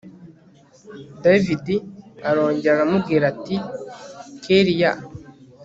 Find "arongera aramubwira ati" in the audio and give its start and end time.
2.29-3.55